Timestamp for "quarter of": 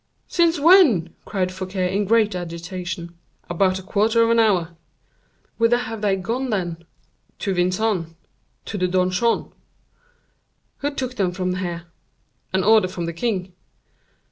3.83-4.31